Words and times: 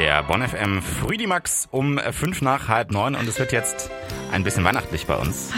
Der 0.00 0.22
Bonn 0.22 0.40
FM 0.40 0.80
Frühdimax 0.80 1.68
um 1.70 1.98
fünf 1.98 2.40
nach 2.40 2.68
halb 2.68 2.90
neun 2.90 3.14
und 3.14 3.28
es 3.28 3.38
wird 3.38 3.52
jetzt 3.52 3.90
ein 4.30 4.44
bisschen 4.44 4.64
weihnachtlich 4.64 5.06
bei 5.06 5.16
uns. 5.16 5.50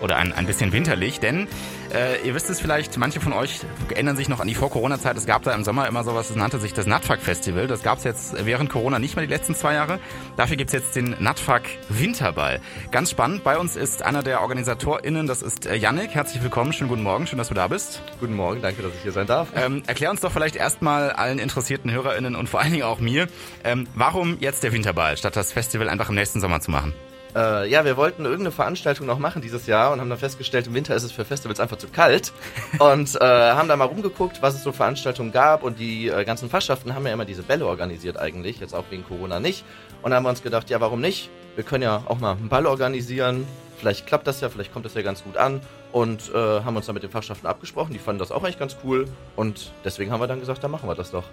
Oder 0.00 0.16
ein, 0.16 0.32
ein 0.32 0.46
bisschen 0.46 0.72
winterlich, 0.72 1.18
denn 1.20 1.48
äh, 1.92 2.24
ihr 2.26 2.34
wisst 2.34 2.50
es 2.50 2.60
vielleicht, 2.60 2.96
manche 2.98 3.20
von 3.20 3.32
euch 3.32 3.60
erinnern 3.90 4.16
sich 4.16 4.28
noch 4.28 4.40
an 4.40 4.46
die 4.46 4.54
Vor-Corona-Zeit. 4.54 5.16
Es 5.16 5.26
gab 5.26 5.42
da 5.42 5.52
im 5.52 5.64
Sommer 5.64 5.88
immer 5.88 6.04
sowas, 6.04 6.28
das 6.28 6.36
nannte 6.36 6.60
sich 6.60 6.72
das 6.72 6.86
Nutfuck-Festival. 6.86 7.66
Das 7.66 7.82
gab 7.82 7.98
es 7.98 8.04
jetzt 8.04 8.44
während 8.44 8.70
Corona 8.70 8.98
nicht 8.98 9.16
mehr 9.16 9.26
die 9.26 9.32
letzten 9.32 9.54
zwei 9.54 9.74
Jahre. 9.74 9.98
Dafür 10.36 10.56
gibt's 10.56 10.72
jetzt 10.72 10.94
den 10.94 11.16
Nutfuck 11.18 11.62
Winterball. 11.88 12.60
Ganz 12.90 13.10
spannend, 13.10 13.42
bei 13.42 13.58
uns 13.58 13.76
ist 13.76 14.02
einer 14.02 14.22
der 14.22 14.42
OrganisatorInnen, 14.42 15.26
das 15.26 15.42
ist 15.42 15.66
äh, 15.66 15.74
Yannick. 15.74 16.10
Herzlich 16.10 16.42
willkommen, 16.42 16.72
schönen 16.72 16.90
guten 16.90 17.02
Morgen, 17.02 17.26
schön, 17.26 17.38
dass 17.38 17.48
du 17.48 17.54
da 17.54 17.68
bist. 17.68 18.02
Guten 18.20 18.36
Morgen, 18.36 18.62
danke, 18.62 18.82
dass 18.82 18.94
ich 18.94 19.02
hier 19.02 19.12
sein 19.12 19.26
darf. 19.26 19.48
Ähm, 19.56 19.82
erklär 19.86 20.10
uns 20.10 20.20
doch 20.20 20.30
vielleicht 20.30 20.56
erstmal 20.56 21.10
allen 21.10 21.38
interessierten 21.38 21.90
HörerInnen 21.90 22.36
und 22.36 22.48
vor 22.48 22.60
allen 22.60 22.72
Dingen 22.72 22.84
auch 22.84 23.00
mir, 23.00 23.26
ähm, 23.64 23.86
warum 23.94 24.36
jetzt 24.40 24.62
der 24.62 24.72
Winterball, 24.72 25.16
statt 25.16 25.34
das 25.34 25.52
Festival 25.52 25.88
einfach 25.88 26.08
im 26.10 26.14
nächsten 26.14 26.40
Sommer 26.40 26.60
zu 26.60 26.70
machen? 26.70 26.92
Äh, 27.34 27.68
ja, 27.68 27.84
wir 27.84 27.96
wollten 27.96 28.24
irgendeine 28.24 28.52
Veranstaltung 28.52 29.06
noch 29.06 29.18
machen 29.18 29.42
dieses 29.42 29.66
Jahr 29.66 29.92
und 29.92 30.00
haben 30.00 30.08
dann 30.08 30.18
festgestellt, 30.18 30.66
im 30.66 30.74
Winter 30.74 30.94
ist 30.94 31.02
es 31.02 31.12
für 31.12 31.24
Festivals 31.24 31.60
einfach 31.60 31.76
zu 31.76 31.88
kalt 31.88 32.32
und 32.78 33.14
äh, 33.20 33.24
haben 33.24 33.68
da 33.68 33.76
mal 33.76 33.84
rumgeguckt, 33.84 34.40
was 34.42 34.54
es 34.54 34.62
so 34.62 34.72
Veranstaltungen 34.72 35.32
gab 35.32 35.62
und 35.62 35.78
die 35.78 36.08
äh, 36.08 36.24
ganzen 36.24 36.48
Fachschaften 36.48 36.94
haben 36.94 37.06
ja 37.06 37.12
immer 37.12 37.24
diese 37.24 37.42
Bälle 37.42 37.66
organisiert 37.66 38.18
eigentlich, 38.18 38.60
jetzt 38.60 38.74
auch 38.74 38.84
wegen 38.90 39.04
Corona 39.04 39.40
nicht. 39.40 39.64
Und 40.02 40.10
da 40.10 40.16
haben 40.16 40.24
wir 40.24 40.30
uns 40.30 40.42
gedacht, 40.42 40.70
ja, 40.70 40.80
warum 40.80 41.00
nicht? 41.00 41.30
Wir 41.54 41.64
können 41.64 41.82
ja 41.82 42.02
auch 42.06 42.18
mal 42.18 42.32
einen 42.32 42.48
Ball 42.48 42.66
organisieren. 42.66 43.46
Vielleicht 43.78 44.06
klappt 44.06 44.26
das 44.26 44.40
ja, 44.40 44.48
vielleicht 44.48 44.72
kommt 44.72 44.84
das 44.84 44.94
ja 44.94 45.02
ganz 45.02 45.22
gut 45.22 45.36
an 45.36 45.60
und 45.92 46.32
äh, 46.34 46.36
haben 46.36 46.76
uns 46.76 46.86
dann 46.86 46.94
mit 46.94 47.02
den 47.02 47.10
Fachschaften 47.10 47.46
abgesprochen. 47.46 47.92
Die 47.92 47.98
fanden 47.98 48.18
das 48.18 48.32
auch 48.32 48.42
eigentlich 48.42 48.58
ganz 48.58 48.76
cool 48.84 49.06
und 49.36 49.72
deswegen 49.84 50.10
haben 50.10 50.20
wir 50.20 50.26
dann 50.26 50.40
gesagt, 50.40 50.64
dann 50.64 50.70
machen 50.70 50.88
wir 50.88 50.94
das 50.94 51.10
doch. 51.10 51.24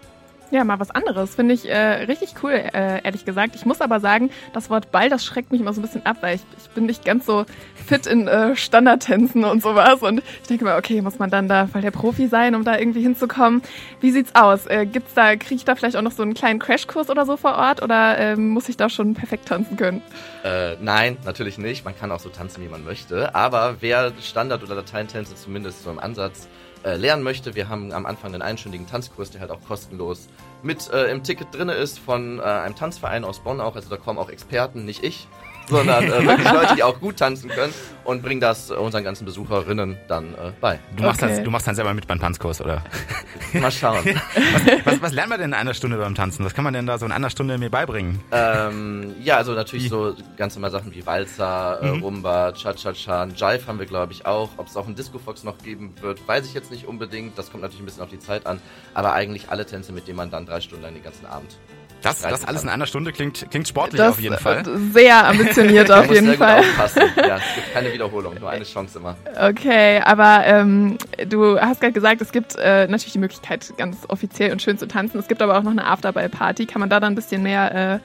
Ja, 0.52 0.64
mal 0.64 0.80
was 0.80 0.92
anderes. 0.92 1.36
Finde 1.36 1.54
ich 1.54 1.68
äh, 1.70 2.04
richtig 2.06 2.36
cool, 2.44 2.52
äh, 2.52 3.04
ehrlich 3.04 3.26
gesagt. 3.26 3.56
Ich 3.56 3.66
muss 3.66 3.82
aber 3.82 4.00
sagen, 4.00 4.30
das 4.54 4.70
Wort 4.70 4.92
Ball, 4.92 5.10
das 5.10 5.26
schreckt 5.26 5.52
mich 5.52 5.60
immer 5.60 5.74
so 5.74 5.82
ein 5.82 5.84
bisschen 5.84 6.06
ab, 6.06 6.18
weil 6.22 6.36
ich, 6.36 6.42
ich 6.58 6.70
bin 6.70 6.86
nicht 6.86 7.04
ganz 7.04 7.26
so 7.26 7.46
fit 7.88 8.06
in 8.06 8.28
äh, 8.28 8.56
Standardtänzen 8.56 9.44
und 9.44 9.62
sowas. 9.62 10.02
Und 10.02 10.22
ich 10.42 10.48
denke 10.48 10.66
mal, 10.66 10.78
okay, 10.78 11.02
muss 11.02 11.20
man 11.20 11.30
dann 11.30 11.48
da 11.48 11.68
voll 11.68 11.82
der 11.82 11.92
Profi 11.92 12.28
sein, 12.28 12.56
um 12.56 12.64
da 12.64 12.78
irgendwie 12.78 13.02
hinzukommen? 13.02 13.62
Wie 14.02 14.12
sieht's 14.12 14.36
aus? 14.36 14.68
Äh, 14.68 14.86
gibt's 14.86 15.14
da, 15.14 15.36
kriege 15.36 15.56
ich 15.56 15.66
da 15.66 15.76
vielleicht 15.76 15.96
auch 15.96 16.02
noch 16.02 16.12
so 16.12 16.24
einen 16.24 16.36
kleinen 16.36 16.60
Crashkurs 16.60 17.10
oder 17.10 17.26
so 17.26 17.38
vor 17.38 17.56
Ort 17.56 17.82
oder 17.82 18.18
äh, 18.18 18.36
muss 18.36 18.70
ich 18.70 18.78
da 18.78 18.90
schon 18.90 19.16
perfekt 19.16 19.48
tanzen 19.48 19.78
können? 19.78 20.02
Äh, 20.44 20.76
nein, 20.80 21.18
natürlich 21.26 21.58
nicht. 21.58 21.86
Man 21.86 21.98
kann 21.98 22.12
auch 22.12 22.20
so 22.20 22.30
tanzen, 22.30 22.64
wie 22.64 22.70
man 22.70 22.84
möchte. 22.84 23.34
Aber 23.34 23.78
wer 23.80 24.14
Standard- 24.22 24.64
oder 24.64 24.76
Lateintänze 24.76 25.36
zumindest 25.36 25.84
so 25.84 25.90
im 25.90 26.00
Ansatz 26.00 26.48
äh, 26.86 26.98
lernen 26.98 27.24
möchte, 27.24 27.56
wir 27.56 27.68
haben 27.68 27.92
am 27.92 28.06
Anfang 28.06 28.34
einen 28.34 28.44
einstündigen 28.44 28.86
Tanzkurs, 28.88 29.32
der 29.32 29.42
halt 29.42 29.50
auch 29.50 29.62
kostenlos 29.68 30.28
mit 30.64 30.90
äh, 30.90 31.12
im 31.12 31.24
Ticket 31.24 31.54
drin 31.54 31.70
ist 31.70 32.00
von 32.00 32.40
äh, 32.40 32.42
einem 32.42 32.76
Tanzverein 32.76 33.24
aus 33.24 33.40
Bonn 33.40 33.62
auch. 33.62 33.76
Also 33.76 33.90
da 33.90 33.98
kommen 33.98 34.20
auch 34.20 34.30
Experten, 34.30 34.86
nicht 34.86 35.04
ich 35.04 35.28
sondern 35.68 36.04
äh, 36.04 36.10
wirklich 36.28 36.52
Leute, 36.52 36.76
die 36.76 36.84
auch 36.84 37.00
gut 37.00 37.18
tanzen 37.18 37.50
können 37.50 37.74
und 38.04 38.22
bringen 38.22 38.40
das 38.40 38.72
unseren 38.72 39.04
ganzen 39.04 39.26
Besucherinnen 39.26 39.98
dann 40.08 40.34
äh, 40.34 40.52
bei. 40.62 40.80
Du 40.96 41.04
machst, 41.04 41.22
okay. 41.22 41.36
das, 41.36 41.44
du 41.44 41.52
machst 41.52 41.68
dann 41.68 41.76
selber 41.76 41.94
mit 41.94 42.08
beim 42.08 42.20
Tanzkurs, 42.20 42.62
oder? 42.62 42.84
Mal 43.54 43.72
schauen. 43.72 44.06
was, 44.06 44.86
was, 44.86 45.02
was 45.02 45.12
lernt 45.12 45.30
man 45.30 45.40
denn 45.40 45.50
in 45.50 45.54
einer 45.54 45.74
Stunde 45.74 45.98
beim 45.98 46.16
Tanzen? 46.16 46.46
Was 46.46 46.54
kann 46.54 46.64
man 46.64 46.74
denn 46.74 46.86
da 46.86 46.98
so 46.98 47.06
in 47.06 47.12
einer 47.12 47.30
Stunde 47.30 47.58
mir 47.58 47.70
beibringen? 47.70 48.22
Ähm, 48.32 49.16
ja, 49.22 49.38
also 49.38 49.54
natürlich 49.54 49.86
wie? 49.86 49.90
so 49.90 50.16
ganz 50.38 50.56
normal 50.56 50.72
Sachen 50.72 50.94
wie 50.94 51.06
Walzer, 51.06 51.80
äh, 51.82 51.92
mhm. 51.92 52.04
Rumba, 52.04 52.52
Cha-Cha-Cha, 52.52 53.26
Jive 53.26 53.68
haben 53.68 53.80
wir 53.80 53.86
glaube 53.86 54.14
ich 54.14 54.26
auch. 54.26 54.50
Ob 54.58 54.68
es 54.68 54.78
auch 54.78 54.86
einen 54.86 54.96
Disco-Fox 54.96 55.44
noch 55.44 55.58
geben 55.58 55.94
wird, 56.02 56.28
weiß 56.28 56.46
ich 56.46 56.54
jetzt 56.54 56.72
nicht 56.72 56.86
unbedingt. 56.86 57.38
Das 57.38 57.52
kommt 57.52 57.64
natürlich 57.64 57.82
ein 57.82 57.86
bisschen 57.86 58.04
auf 58.04 58.10
die 58.10 58.20
Zeit 58.20 58.46
an. 58.46 58.62
Aber 58.94 59.14
eigentlich 59.14 59.50
alle 59.50 59.66
Tänze, 59.66 59.92
mit 59.92 60.08
denen 60.08 60.18
man 60.18 60.30
dann 60.30 60.46
drei 60.46 60.62
Stunden 60.62 60.84
lang 60.84 60.94
den 60.94 61.04
ganzen 61.04 61.26
Abend 61.26 61.58
das, 62.02 62.22
das 62.22 62.46
alles 62.46 62.64
in 62.64 62.70
einer 62.70 62.86
Stunde 62.86 63.12
klingt, 63.12 63.50
klingt 63.50 63.68
sportlich 63.68 64.00
das, 64.00 64.12
auf 64.12 64.20
jeden 64.20 64.38
Fall. 64.38 64.64
Sehr 64.94 65.28
ambitioniert 65.28 65.92
auf 65.92 66.10
jeden 66.12 66.28
sehr 66.28 66.38
Fall. 66.38 66.62
Gut 66.62 67.18
ja, 67.18 67.38
es 67.38 67.56
gibt 67.56 67.74
keine 67.74 67.94
Wiederholung, 67.94 68.36
nur 68.40 68.50
eine 68.50 68.64
Chance 68.64 69.00
immer. 69.00 69.16
Okay, 69.40 70.02
aber 70.04 70.44
ähm, 70.46 70.98
du 71.28 71.60
hast 71.60 71.82
gerade 71.82 71.94
gesagt, 71.94 72.22
es 72.22 72.32
gibt 72.32 72.56
äh, 72.56 72.88
natürlich 72.88 73.14
die 73.14 73.20
Möglichkeit, 73.20 73.74
ganz 73.78 73.98
offiziell 74.08 74.52
und 74.52 74.62
schön 74.62 74.78
zu 74.78 74.88
tanzen. 74.88 75.20
Es 75.20 75.28
gibt 75.28 75.42
aber 75.42 75.58
auch 75.58 75.64
noch 75.64 75.72
eine 75.72 75.86
Afterball-Party. 75.86 76.66
Kann 76.66 76.80
man 76.80 76.90
da 76.90 77.00
dann 77.00 77.14
ein 77.14 77.16
bisschen 77.16 77.44
mehr 77.44 77.74
äh, 77.74 77.96
äh 77.96 78.00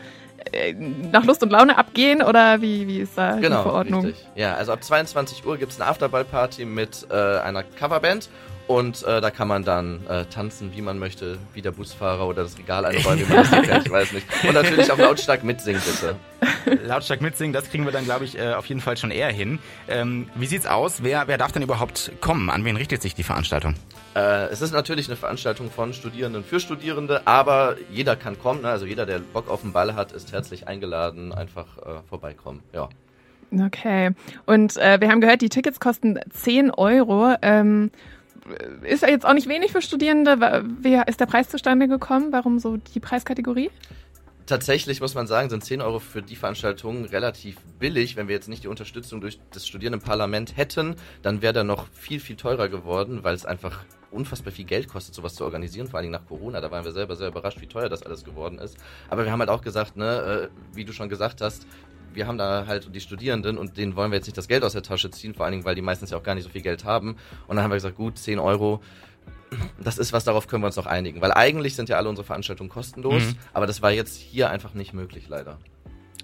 nach 1.12 1.24
Lust 1.24 1.42
und 1.42 1.50
Laune 1.50 1.76
abgehen 1.78 2.22
oder 2.22 2.60
wie, 2.60 2.86
wie 2.86 3.00
ist 3.00 3.16
da 3.16 3.36
genau, 3.36 3.58
die 3.58 3.62
Verordnung? 3.62 4.04
Richtig. 4.06 4.26
Ja, 4.34 4.54
also 4.54 4.72
ab 4.72 4.82
22 4.82 5.46
Uhr 5.46 5.56
gibt 5.58 5.72
es 5.72 5.80
eine 5.80 5.90
Afterball-Party 5.90 6.64
mit 6.64 7.06
äh, 7.10 7.14
einer 7.14 7.62
Coverband 7.62 8.28
und 8.66 9.02
äh, 9.02 9.20
da 9.20 9.30
kann 9.30 9.48
man 9.48 9.64
dann 9.64 10.06
äh, 10.08 10.26
tanzen, 10.26 10.72
wie 10.74 10.80
man 10.80 10.98
möchte, 10.98 11.38
wie 11.54 11.62
der 11.62 11.72
Busfahrer 11.72 12.26
oder 12.26 12.44
das 12.44 12.56
Regal 12.56 12.84
einräumen, 12.84 13.28
wie 13.28 13.32
man 13.32 13.42
das 13.42 13.50
kennt, 13.68 13.86
ich 13.86 13.92
weiß 13.92 14.12
nicht. 14.12 14.26
Und 14.46 14.54
natürlich 14.54 14.92
auch 14.92 14.98
lautstark 14.98 15.42
mitsingen, 15.42 15.82
bitte. 15.84 16.16
lautstark 16.84 17.20
mitsingen, 17.20 17.52
das 17.52 17.70
kriegen 17.70 17.84
wir 17.84 17.92
dann, 17.92 18.04
glaube 18.04 18.24
ich, 18.24 18.38
äh, 18.38 18.54
auf 18.54 18.66
jeden 18.66 18.80
Fall 18.80 18.96
schon 18.96 19.10
eher 19.10 19.30
hin. 19.30 19.58
Ähm, 19.88 20.28
wie 20.34 20.46
sieht's 20.46 20.66
aus? 20.66 21.02
Wer, 21.02 21.28
wer 21.28 21.38
darf 21.38 21.52
denn 21.52 21.62
überhaupt 21.62 22.12
kommen? 22.20 22.50
An 22.50 22.64
wen 22.64 22.76
richtet 22.76 23.02
sich 23.02 23.14
die 23.14 23.22
Veranstaltung? 23.22 23.74
Äh, 24.14 24.46
es 24.46 24.60
ist 24.60 24.72
natürlich 24.72 25.08
eine 25.08 25.16
Veranstaltung 25.16 25.70
von 25.70 25.92
Studierenden 25.92 26.44
für 26.44 26.60
Studierende, 26.60 27.26
aber 27.26 27.76
jeder 27.90 28.16
kann 28.16 28.38
kommen. 28.38 28.62
Ne? 28.62 28.68
Also 28.68 28.86
jeder, 28.86 29.06
der 29.06 29.20
Bock 29.20 29.48
auf 29.48 29.62
den 29.62 29.72
Ball 29.72 29.94
hat, 29.94 30.12
ist 30.12 30.32
herzlich 30.32 30.66
eingeladen. 30.66 31.32
Einfach 31.32 31.78
äh, 31.78 32.02
vorbeikommen. 32.08 32.62
Ja. 32.72 32.88
Okay. 33.52 34.10
Und 34.46 34.76
äh, 34.76 35.00
wir 35.00 35.08
haben 35.10 35.20
gehört, 35.20 35.42
die 35.42 35.48
Tickets 35.48 35.80
kosten 35.80 36.18
10 36.30 36.70
Euro. 36.70 37.34
Ähm, 37.42 37.90
ist 38.82 39.02
ja 39.02 39.08
jetzt 39.08 39.26
auch 39.26 39.32
nicht 39.32 39.48
wenig 39.48 39.72
für 39.72 39.82
Studierende. 39.82 40.64
Wie 40.80 41.00
ist 41.06 41.20
der 41.20 41.26
Preis 41.26 41.48
zustande 41.48 41.88
gekommen? 41.88 42.28
Warum 42.32 42.58
so 42.58 42.78
die 42.78 43.00
Preiskategorie? 43.00 43.70
Tatsächlich 44.50 45.00
muss 45.00 45.14
man 45.14 45.28
sagen, 45.28 45.48
sind 45.48 45.62
10 45.62 45.80
Euro 45.80 46.00
für 46.00 46.22
die 46.22 46.34
Veranstaltung 46.34 47.04
relativ 47.04 47.56
billig. 47.78 48.16
Wenn 48.16 48.26
wir 48.26 48.34
jetzt 48.34 48.48
nicht 48.48 48.64
die 48.64 48.66
Unterstützung 48.66 49.20
durch 49.20 49.38
das 49.52 49.64
Studierendenparlament 49.64 50.56
hätten, 50.56 50.96
dann 51.22 51.40
wäre 51.40 51.52
der 51.52 51.62
noch 51.62 51.86
viel, 51.92 52.18
viel 52.18 52.34
teurer 52.34 52.68
geworden, 52.68 53.22
weil 53.22 53.36
es 53.36 53.46
einfach 53.46 53.84
unfassbar 54.10 54.52
viel 54.52 54.64
Geld 54.64 54.88
kostet, 54.88 55.14
sowas 55.14 55.36
zu 55.36 55.44
organisieren, 55.44 55.86
vor 55.86 56.00
allem 56.00 56.10
nach 56.10 56.26
Corona. 56.26 56.60
Da 56.60 56.68
waren 56.72 56.84
wir 56.84 56.90
selber 56.90 57.14
sehr 57.14 57.28
überrascht, 57.28 57.60
wie 57.60 57.68
teuer 57.68 57.88
das 57.88 58.02
alles 58.02 58.24
geworden 58.24 58.58
ist. 58.58 58.76
Aber 59.08 59.24
wir 59.24 59.30
haben 59.30 59.38
halt 59.38 59.50
auch 59.50 59.62
gesagt, 59.62 59.96
ne, 59.96 60.50
äh, 60.50 60.76
wie 60.76 60.84
du 60.84 60.92
schon 60.92 61.08
gesagt 61.08 61.40
hast, 61.42 61.68
wir 62.12 62.26
haben 62.26 62.36
da 62.36 62.66
halt 62.66 62.92
die 62.92 63.00
Studierenden 63.00 63.56
und 63.56 63.76
denen 63.76 63.94
wollen 63.94 64.10
wir 64.10 64.16
jetzt 64.16 64.26
nicht 64.26 64.36
das 64.36 64.48
Geld 64.48 64.64
aus 64.64 64.72
der 64.72 64.82
Tasche 64.82 65.12
ziehen, 65.12 65.32
vor 65.32 65.44
allen 65.44 65.52
Dingen, 65.52 65.64
weil 65.64 65.76
die 65.76 65.82
meistens 65.82 66.10
ja 66.10 66.18
auch 66.18 66.24
gar 66.24 66.34
nicht 66.34 66.42
so 66.42 66.50
viel 66.50 66.62
Geld 66.62 66.84
haben. 66.84 67.10
Und 67.46 67.54
dann 67.54 67.62
haben 67.62 67.70
wir 67.70 67.76
gesagt, 67.76 67.94
gut, 67.94 68.18
10 68.18 68.40
Euro, 68.40 68.80
das 69.82 69.98
ist 69.98 70.12
was, 70.12 70.24
darauf 70.24 70.48
können 70.48 70.62
wir 70.62 70.66
uns 70.66 70.76
noch 70.76 70.86
einigen. 70.86 71.20
Weil 71.20 71.32
eigentlich 71.32 71.76
sind 71.76 71.88
ja 71.88 71.96
alle 71.96 72.08
unsere 72.08 72.26
Veranstaltungen 72.26 72.70
kostenlos, 72.70 73.22
mhm. 73.22 73.36
aber 73.52 73.66
das 73.66 73.82
war 73.82 73.90
jetzt 73.90 74.18
hier 74.18 74.50
einfach 74.50 74.74
nicht 74.74 74.92
möglich, 74.92 75.26
leider. 75.28 75.58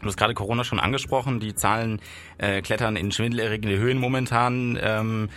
Du 0.00 0.06
hast 0.06 0.16
gerade 0.16 0.34
Corona 0.34 0.62
schon 0.64 0.78
angesprochen, 0.78 1.40
die 1.40 1.54
Zahlen 1.54 2.00
äh, 2.38 2.60
klettern 2.60 2.96
in 2.96 3.12
schwindelerregende 3.12 3.78
Höhen 3.78 3.98
momentan. 3.98 4.78
Ähm, 4.80 5.28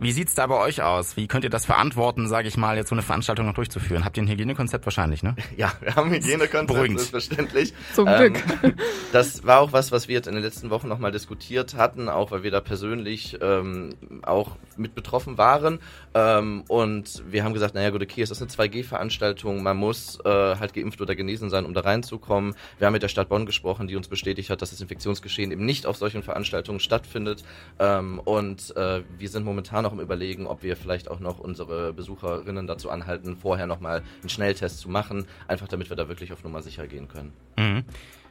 wie 0.00 0.12
sieht's 0.12 0.34
da 0.34 0.46
bei 0.46 0.56
euch 0.56 0.82
aus? 0.82 1.16
Wie 1.16 1.26
könnt 1.26 1.44
ihr 1.44 1.50
das 1.50 1.66
verantworten, 1.66 2.28
sage 2.28 2.46
ich 2.46 2.56
mal, 2.56 2.76
jetzt 2.76 2.88
so 2.88 2.94
eine 2.94 3.02
Veranstaltung 3.02 3.46
noch 3.46 3.54
durchzuführen? 3.54 4.04
Habt 4.04 4.16
ihr 4.16 4.22
ein 4.22 4.28
Hygienekonzept 4.28 4.86
wahrscheinlich, 4.86 5.22
ne? 5.22 5.34
Ja, 5.56 5.72
wir 5.80 5.96
haben 5.96 6.12
ein 6.12 6.22
Hygienekonzept, 6.22 6.66
Beruhigend. 6.68 7.00
selbstverständlich. 7.00 7.74
Zum 7.94 8.06
ähm, 8.06 8.34
Glück. 8.34 8.44
Das 9.12 9.44
war 9.44 9.60
auch 9.60 9.72
was, 9.72 9.90
was 9.90 10.06
wir 10.06 10.14
jetzt 10.14 10.28
in 10.28 10.34
den 10.34 10.42
letzten 10.42 10.70
Wochen 10.70 10.86
nochmal 10.86 11.10
diskutiert 11.10 11.74
hatten, 11.74 12.08
auch 12.08 12.30
weil 12.30 12.42
wir 12.42 12.50
da 12.50 12.60
persönlich 12.60 13.38
ähm, 13.40 13.94
auch 14.22 14.56
mit 14.76 14.94
betroffen 14.94 15.38
waren. 15.38 15.80
Ähm, 16.14 16.64
und 16.68 17.22
wir 17.26 17.42
haben 17.42 17.54
gesagt, 17.54 17.74
naja 17.74 17.90
gut, 17.90 18.02
okay, 18.02 18.22
es 18.22 18.30
ist 18.30 18.42
eine 18.42 18.50
2G-Veranstaltung, 18.50 19.62
man 19.62 19.78
muss 19.78 20.18
äh, 20.24 20.28
halt 20.28 20.74
geimpft 20.74 21.00
oder 21.00 21.16
genesen 21.16 21.48
sein, 21.48 21.64
um 21.64 21.72
da 21.74 21.80
reinzukommen. 21.80 22.54
Wir 22.78 22.86
haben 22.86 22.92
mit 22.92 23.02
der 23.02 23.08
Stadt 23.08 23.30
Bonn 23.30 23.46
gesprochen, 23.46 23.88
die 23.88 23.96
uns 23.96 24.08
bestätigt 24.08 24.50
hat, 24.50 24.62
dass 24.62 24.70
das 24.70 24.80
Infektionsgeschehen 24.80 25.50
eben 25.50 25.64
nicht 25.64 25.86
auf 25.86 25.96
solchen 25.96 26.22
Veranstaltungen 26.22 26.80
stattfindet. 26.80 27.42
Ähm, 27.78 28.20
und 28.20 28.76
äh, 28.76 29.02
wir 29.18 29.28
sind 29.28 29.44
momentan 29.44 29.87
noch 29.88 29.94
im 29.94 30.00
Überlegen, 30.00 30.46
ob 30.46 30.62
wir 30.62 30.76
vielleicht 30.76 31.10
auch 31.10 31.18
noch 31.18 31.38
unsere 31.38 31.94
Besucherinnen 31.94 32.66
dazu 32.66 32.90
anhalten, 32.90 33.36
vorher 33.36 33.66
nochmal 33.66 34.02
einen 34.20 34.28
Schnelltest 34.28 34.80
zu 34.80 34.90
machen, 34.90 35.24
einfach 35.46 35.66
damit 35.66 35.88
wir 35.88 35.96
da 35.96 36.08
wirklich 36.08 36.32
auf 36.32 36.44
Nummer 36.44 36.60
sicher 36.60 36.86
gehen 36.86 37.08
können. 37.08 37.32
Mhm. 37.56 37.84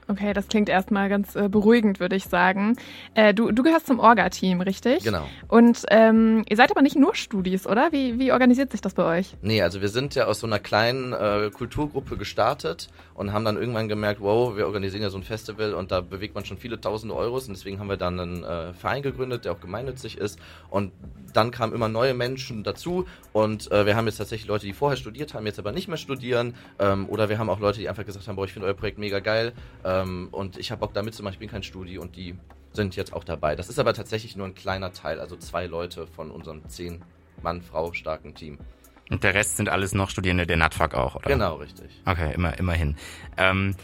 Okay, 0.09 0.33
das 0.33 0.47
klingt 0.47 0.69
erstmal 0.69 1.09
ganz 1.09 1.35
äh, 1.35 1.49
beruhigend, 1.49 1.99
würde 1.99 2.15
ich 2.15 2.25
sagen. 2.25 2.77
Äh, 3.13 3.33
du, 3.33 3.51
du 3.51 3.61
gehörst 3.61 3.87
zum 3.87 3.99
Orga-Team, 3.99 4.61
richtig? 4.61 5.03
Genau. 5.03 5.27
Und 5.49 5.83
ähm, 5.89 6.43
ihr 6.47 6.55
seid 6.55 6.71
aber 6.71 6.81
nicht 6.81 6.95
nur 6.95 7.13
Studis, 7.15 7.67
oder? 7.67 7.91
Wie, 7.91 8.17
wie 8.17 8.31
organisiert 8.31 8.71
sich 8.71 8.79
das 8.81 8.93
bei 8.93 9.03
euch? 9.03 9.35
Nee, 9.41 9.61
also 9.61 9.81
wir 9.81 9.89
sind 9.89 10.15
ja 10.15 10.25
aus 10.25 10.39
so 10.39 10.47
einer 10.47 10.59
kleinen 10.59 11.11
äh, 11.11 11.51
Kulturgruppe 11.53 12.15
gestartet 12.15 12.87
und 13.17 13.33
haben 13.33 13.43
dann 13.43 13.57
irgendwann 13.57 13.89
gemerkt, 13.89 14.21
wow, 14.21 14.55
wir 14.55 14.65
organisieren 14.67 15.01
ja 15.01 15.09
so 15.09 15.17
ein 15.17 15.23
Festival 15.23 15.73
und 15.73 15.91
da 15.91 16.01
bewegt 16.01 16.35
man 16.35 16.45
schon 16.45 16.57
viele 16.57 16.79
tausende 16.79 17.15
Euros 17.15 17.47
und 17.47 17.57
deswegen 17.57 17.79
haben 17.79 17.89
wir 17.89 17.97
dann 17.97 18.19
einen 18.19 18.43
äh, 18.43 18.73
Verein 18.73 19.01
gegründet, 19.01 19.43
der 19.43 19.53
auch 19.53 19.59
gemeinnützig 19.59 20.17
ist 20.17 20.39
und 20.69 20.91
dann 21.33 21.51
kamen 21.51 21.73
immer 21.73 21.89
neue 21.89 22.13
Menschen 22.13 22.63
dazu 22.63 23.05
und 23.33 23.71
äh, 23.71 23.85
wir 23.85 23.95
haben 23.95 24.05
jetzt 24.05 24.17
tatsächlich 24.17 24.47
Leute, 24.47 24.65
die 24.65 24.73
vorher 24.73 24.97
studiert 24.97 25.33
haben, 25.33 25.45
jetzt 25.45 25.59
aber 25.59 25.71
nicht 25.71 25.87
mehr 25.87 25.97
studieren 25.97 26.55
ähm, 26.79 27.09
oder 27.09 27.27
wir 27.27 27.39
haben 27.39 27.49
auch 27.49 27.59
Leute, 27.59 27.79
die 27.79 27.89
einfach 27.89 28.05
gesagt 28.05 28.27
haben, 28.27 28.35
boah, 28.35 28.45
ich 28.45 28.53
finde 28.53 28.67
euer 28.67 28.75
Projekt 28.75 28.99
mega 28.99 29.19
geil 29.19 29.53
ähm, 30.03 30.29
und 30.31 30.57
ich 30.57 30.71
habe 30.71 30.79
Bock 30.79 30.93
damit 30.93 31.13
zu 31.13 31.23
machen, 31.23 31.33
ich 31.33 31.39
bin 31.39 31.49
kein 31.49 31.63
Studi 31.63 31.97
und 31.97 32.15
die 32.15 32.35
sind 32.73 32.95
jetzt 32.95 33.13
auch 33.13 33.23
dabei. 33.23 33.55
Das 33.55 33.69
ist 33.69 33.79
aber 33.79 33.93
tatsächlich 33.93 34.35
nur 34.35 34.47
ein 34.47 34.55
kleiner 34.55 34.91
Teil, 34.91 35.19
also 35.19 35.35
zwei 35.35 35.65
Leute 35.65 36.07
von 36.07 36.31
unserem 36.31 36.67
zehn 36.69 37.01
Mann-Frau 37.41 37.93
starken 37.93 38.35
Team. 38.35 38.57
Und 39.09 39.23
der 39.23 39.33
Rest 39.33 39.57
sind 39.57 39.69
alles 39.69 39.93
noch 39.93 40.09
Studierende 40.09 40.45
der 40.45 40.57
NATFAG 40.57 40.93
auch, 40.95 41.15
oder? 41.15 41.29
Genau, 41.29 41.55
richtig. 41.55 42.01
Okay, 42.05 42.33
immer, 42.33 42.57
immerhin. 42.59 42.97
Ähm, 43.37 43.75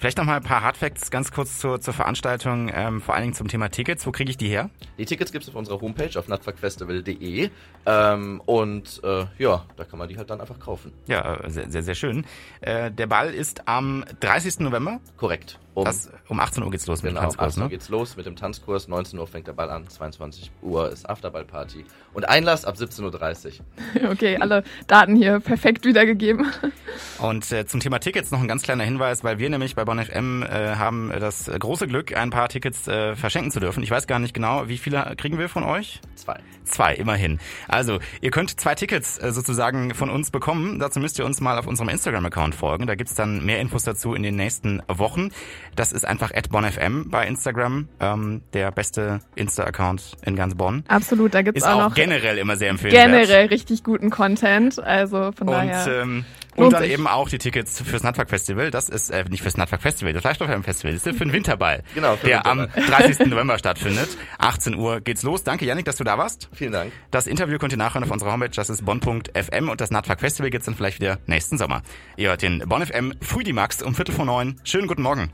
Vielleicht 0.00 0.16
noch 0.16 0.24
mal 0.24 0.36
ein 0.36 0.42
paar 0.42 0.62
Hardfacts 0.62 1.10
ganz 1.10 1.30
kurz 1.30 1.58
zur, 1.58 1.78
zur 1.78 1.92
Veranstaltung, 1.92 2.70
ähm, 2.72 3.02
vor 3.02 3.14
allen 3.14 3.24
Dingen 3.24 3.34
zum 3.34 3.48
Thema 3.48 3.68
Tickets. 3.68 4.06
Wo 4.06 4.12
kriege 4.12 4.30
ich 4.30 4.38
die 4.38 4.48
her? 4.48 4.70
Die 4.96 5.04
Tickets 5.04 5.30
gibt 5.30 5.44
es 5.44 5.50
auf 5.50 5.56
unserer 5.56 5.78
Homepage 5.78 6.18
auf 6.18 6.26
nutfuckfestival.de 6.26 7.50
ähm, 7.84 8.40
und 8.46 9.02
äh, 9.04 9.26
ja, 9.36 9.66
da 9.76 9.84
kann 9.84 9.98
man 9.98 10.08
die 10.08 10.16
halt 10.16 10.30
dann 10.30 10.40
einfach 10.40 10.58
kaufen. 10.58 10.92
Ja, 11.06 11.34
äh, 11.34 11.50
sehr, 11.50 11.70
sehr, 11.70 11.82
sehr 11.82 11.94
schön. 11.94 12.24
Äh, 12.62 12.90
der 12.90 13.08
Ball 13.08 13.34
ist 13.34 13.68
am 13.68 14.06
30. 14.20 14.60
November. 14.60 15.00
Korrekt. 15.18 15.58
Um, 15.80 15.84
das, 15.86 16.10
um 16.28 16.40
18 16.40 16.62
Uhr 16.62 16.70
geht's 16.70 16.86
los 16.86 17.02
mit 17.02 17.10
genau, 17.10 17.20
dem 17.20 17.24
Tanzkurs. 17.24 17.56
Um 17.56 17.62
18 17.62 17.62
Uhr 17.62 17.64
ne? 17.64 17.70
geht's 17.70 17.88
los 17.88 18.16
mit 18.16 18.26
dem 18.26 18.36
Tanzkurs. 18.36 18.88
19 18.88 19.18
Uhr 19.18 19.26
fängt 19.26 19.46
der 19.46 19.52
Ball 19.52 19.70
an. 19.70 19.88
22 19.88 20.50
Uhr 20.62 20.90
ist 20.90 21.08
Afterballparty. 21.08 21.84
Und 22.12 22.28
Einlass 22.28 22.64
ab 22.64 22.76
17.30 22.76 23.46
Uhr. 23.46 24.10
Okay, 24.10 24.38
alle 24.38 24.64
Daten 24.86 25.16
hier 25.16 25.40
perfekt 25.40 25.84
wiedergegeben. 25.84 26.46
Und 27.18 27.50
äh, 27.52 27.66
zum 27.66 27.80
Thema 27.80 27.98
Tickets 27.98 28.30
noch 28.30 28.40
ein 28.40 28.48
ganz 28.48 28.62
kleiner 28.62 28.84
Hinweis, 28.84 29.22
weil 29.24 29.38
wir 29.38 29.48
nämlich 29.50 29.74
bei 29.74 29.84
Bonn 29.84 30.02
FM 30.02 30.42
äh, 30.42 30.76
haben 30.76 31.12
das 31.18 31.46
große 31.46 31.86
Glück, 31.86 32.16
ein 32.16 32.30
paar 32.30 32.48
Tickets 32.48 32.88
äh, 32.88 33.14
verschenken 33.14 33.50
zu 33.50 33.60
dürfen. 33.60 33.82
Ich 33.82 33.90
weiß 33.90 34.06
gar 34.06 34.18
nicht 34.18 34.34
genau, 34.34 34.68
wie 34.68 34.78
viele 34.78 35.14
kriegen 35.16 35.38
wir 35.38 35.48
von 35.48 35.62
euch? 35.64 36.00
Zwei. 36.14 36.40
Zwei, 36.64 36.94
immerhin. 36.94 37.38
Also, 37.68 37.98
ihr 38.20 38.30
könnt 38.30 38.58
zwei 38.60 38.74
Tickets 38.74 39.18
äh, 39.18 39.32
sozusagen 39.32 39.94
von 39.94 40.08
uns 40.08 40.30
bekommen. 40.30 40.78
Dazu 40.78 41.00
müsst 41.00 41.18
ihr 41.18 41.24
uns 41.24 41.40
mal 41.40 41.58
auf 41.58 41.66
unserem 41.66 41.88
Instagram-Account 41.88 42.54
folgen. 42.54 42.86
Da 42.86 42.94
gibt's 42.94 43.14
dann 43.14 43.44
mehr 43.44 43.60
Infos 43.60 43.84
dazu 43.84 44.14
in 44.14 44.22
den 44.22 44.36
nächsten 44.36 44.82
Wochen. 44.88 45.30
Das 45.76 45.92
ist 45.92 46.06
einfach 46.06 46.30
@bonfm 46.50 47.10
bei 47.10 47.26
Instagram, 47.26 47.88
ähm, 48.00 48.42
der 48.52 48.70
beste 48.70 49.20
Insta-Account 49.34 50.16
in 50.24 50.36
ganz 50.36 50.54
Bonn. 50.54 50.84
Absolut, 50.88 51.34
da 51.34 51.42
gibt's 51.42 51.62
ist 51.62 51.68
auch, 51.68 51.76
auch 51.76 51.88
noch 51.90 51.94
generell 51.94 52.38
immer 52.38 52.56
sehr 52.56 52.70
empfehlenswert. 52.70 53.06
Generell 53.06 53.46
richtig 53.46 53.84
guten 53.84 54.10
Content, 54.10 54.78
also 54.78 55.32
von 55.32 55.48
und, 55.48 55.54
daher. 55.54 56.02
Ähm, 56.02 56.24
und 56.66 56.72
dann 56.72 56.84
eben 56.84 57.06
auch 57.06 57.28
die 57.28 57.38
Tickets 57.38 57.82
fürs 57.82 58.02
Nutfuck 58.02 58.28
Festival. 58.28 58.70
Das 58.70 58.88
ist 58.88 59.10
äh, 59.10 59.24
nicht 59.28 59.42
fürs 59.42 59.56
Nutfuck 59.56 59.80
Festival, 59.80 60.12
das 60.12 60.22
Fleischstoff 60.22 60.48
Festival. 60.64 60.94
Das 60.94 61.06
ist 61.06 61.18
für 61.18 61.24
den 61.24 61.32
Winterball, 61.32 61.82
genau, 61.94 62.16
der 62.16 62.44
Winterball. 62.44 62.70
am 62.76 62.86
30. 62.86 63.26
November 63.26 63.58
stattfindet. 63.58 64.08
18 64.38 64.74
Uhr 64.76 65.00
geht's 65.00 65.22
los. 65.22 65.44
Danke, 65.44 65.64
Yannick, 65.64 65.84
dass 65.84 65.96
du 65.96 66.04
da 66.04 66.18
warst. 66.18 66.48
Vielen 66.52 66.72
Dank. 66.72 66.92
Das 67.10 67.26
Interview 67.26 67.58
könnt 67.58 67.72
ihr 67.72 67.78
nachhören 67.78 68.04
auf 68.04 68.10
unserer 68.10 68.32
Homepage. 68.32 68.50
Das 68.54 68.70
ist 68.70 68.84
bonn.fm 68.84 69.68
und 69.68 69.80
das 69.80 69.90
Nutfuck 69.90 70.20
Festival 70.20 70.50
gibt's 70.50 70.66
dann 70.66 70.74
vielleicht 70.74 71.00
wieder 71.00 71.18
nächsten 71.26 71.58
Sommer. 71.58 71.82
Ihr 72.16 72.30
hört 72.30 72.42
den 72.42 72.60
Bonn 72.60 72.84
FM 72.84 73.14
Früh 73.20 73.44
die 73.44 73.52
Max 73.52 73.82
um 73.82 73.94
Viertel 73.94 74.14
vor 74.14 74.24
neun. 74.24 74.60
Schönen 74.64 74.86
guten 74.86 75.02
Morgen. 75.02 75.30